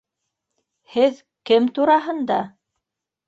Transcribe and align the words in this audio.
Һеҙ... 0.93 1.19
кем 1.51 1.69
тураһында? 1.77 2.39